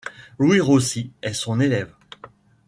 [0.39, 1.93] Louis Rossy est son élève.